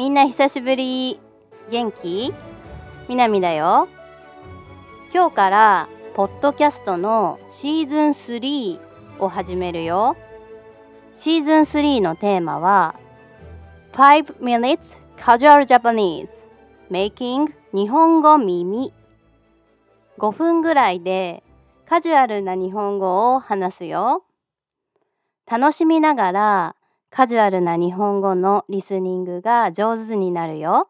[0.00, 1.20] みんな久しぶり。
[1.70, 2.32] 元気？
[3.06, 3.86] みなみだよ。
[5.12, 8.80] 今日からポッドキャストのシーズン3
[9.18, 10.16] を始めるよ。
[11.12, 12.94] シーズン3のテーマは
[13.92, 16.30] 5 minutes casual Japanese
[16.90, 18.94] making 日本語耳。
[20.16, 21.42] 5分ぐらいで
[21.84, 24.24] カジュアルな日本語を話すよ。
[25.44, 26.76] 楽しみながら
[27.10, 30.88] カジュアルな日本語のリスニングが上手になるよ。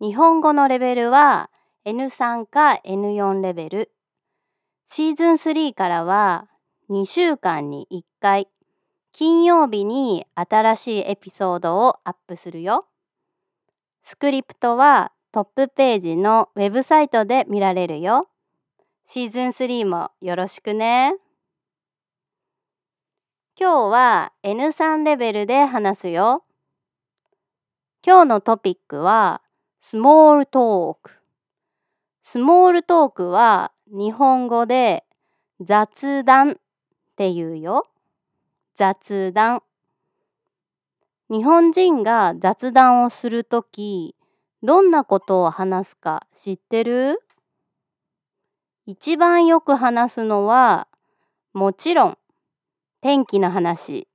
[0.00, 1.50] 日本語のレベルは
[1.84, 3.92] N3 か N4 レベル。
[4.86, 6.48] シーズン3からは
[6.88, 8.48] 2週間に1回、
[9.12, 12.86] 金曜日に新しいエピソードをアップするよ。
[14.02, 18.22] スクリプトはトップページのウェブサイトで見られるよ。
[19.06, 21.14] シーズン3もよろしくね。
[23.62, 26.44] 今日は N3 レベルで話すよ。
[28.02, 29.42] 今日のトピックは
[29.82, 31.18] スモールトーク。
[32.22, 35.04] スモールトークは日本語で
[35.60, 36.54] 雑談っ
[37.16, 37.84] て言うよ。
[38.76, 39.62] 雑談。
[41.28, 44.16] 日本人が雑談をするとき、
[44.62, 47.20] どんなことを話すか知ってる？
[48.86, 50.88] 一番よく話すのは、
[51.52, 52.18] もちろん
[53.02, 54.06] 天気の話。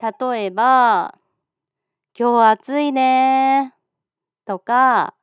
[0.00, 1.18] 例えば、
[2.18, 3.74] 今日暑いね
[4.46, 5.14] とか、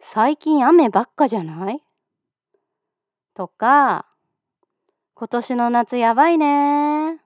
[0.00, 1.82] 最近雨ばっかじゃない？
[3.34, 4.06] とか、
[5.12, 7.20] 今年の夏やばいね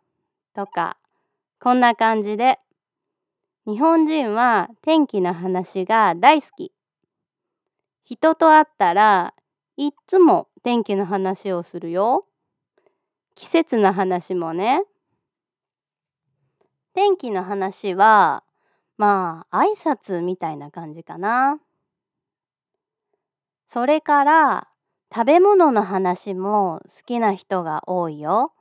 [0.52, 0.96] とか、
[1.60, 2.58] こんな感じで、
[3.64, 6.72] 日本人は天気の話が大好き。
[8.04, 9.34] 人と会ったら
[9.76, 12.26] いっつも天気の話をするよ。
[13.34, 14.82] 季節の話もね。
[16.94, 18.44] 天気の話は
[18.98, 21.58] まあ挨拶みたいな感じかな。
[23.66, 24.68] それから
[25.14, 28.52] 食べ物の話も好きな人が多いよ。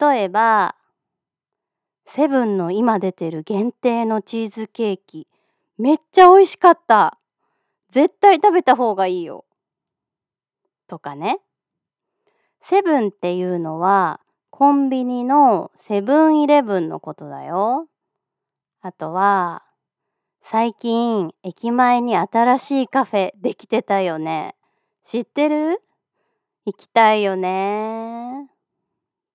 [0.00, 0.76] 例えば
[2.04, 5.28] セブンの今出てる限定のチーズケーキ。
[5.78, 7.18] めっちゃ美味しかった。
[7.90, 9.44] 絶対食べた方がいいよ。
[10.86, 11.40] とかね。
[12.62, 17.88] セブンっていうのはコンビニのセブンイレブンのことだよ。
[18.80, 19.64] あとは
[20.40, 24.54] 最近駅前に新しいカフェできてたよね。
[25.04, 25.82] 知ってる？
[26.64, 28.48] 行きたいよね。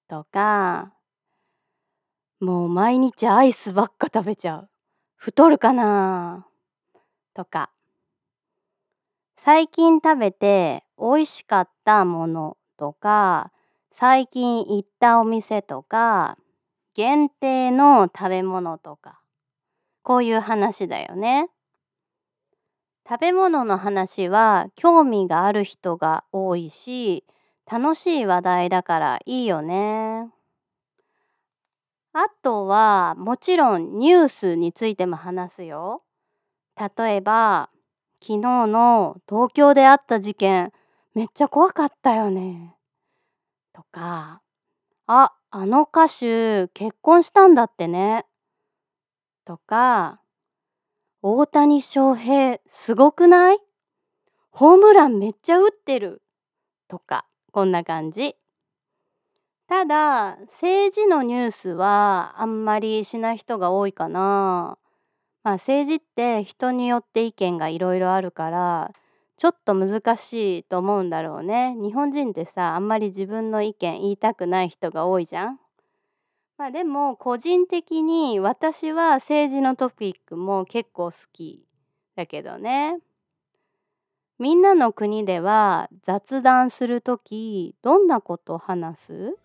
[0.07, 0.94] とか
[2.39, 4.69] もう毎日アイスばっか食べちゃう。
[5.15, 6.47] 太るかな？
[7.33, 7.71] とか
[9.35, 13.51] 最近食べて美味しかったものとか
[13.91, 16.38] 最近行ったお店とか
[16.93, 19.19] 限定の食べ物とか
[20.03, 21.49] こういう話だよね。
[23.09, 27.25] 食べ物の話は興味がある人が多いし
[27.69, 30.29] 楽しい話題だからいいよね。
[32.13, 36.03] あとはもちろんニュースについても話すよ。
[36.77, 37.69] 例えば
[38.21, 40.71] 昨日の東京であった事件
[41.17, 42.75] めっちゃ怖かったよね。
[43.73, 44.44] とか、
[45.07, 48.28] あ、あの歌手結婚したんだってね。
[49.44, 50.22] とか、
[51.23, 53.57] 大谷翔平すごくない
[54.51, 56.22] ホームランめっちゃ打ってる。
[56.88, 58.35] とか、こんな感じ。
[59.67, 64.77] ただ、政治のニュースはあんまりしない人が多いかな。
[65.44, 68.94] まあ政治って人によって意見がいろいろあるから
[69.37, 71.75] ちょっと難しいと思うんだろうね。
[71.75, 75.59] 日本人ってさあんまり自分の意見言いたくない人が多いじゃん。
[76.57, 81.63] まあでも個人的に私は政治のトピックも結構好き
[82.15, 82.97] だけどね。
[84.39, 89.38] みんなの国では雑談する時どんなことを話す？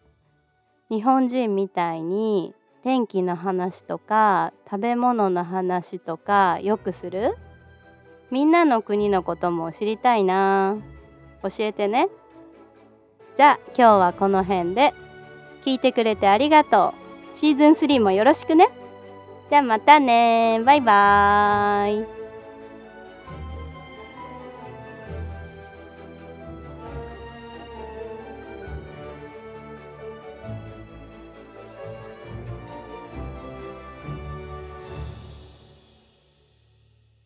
[0.89, 7.37] 日本人みたいに天気の話とか食べ物の話とかよくする？
[8.33, 10.79] みんなの国のことも知りたいな。
[11.43, 12.09] 教えてね。
[13.37, 14.95] じゃあ今日はこの辺で。
[15.67, 16.95] 聞いてくれてありがと
[17.35, 17.37] う。
[17.37, 18.71] シーズン3もよろしくね。
[19.51, 20.63] じゃあまたね。
[20.65, 22.22] バイバーイ。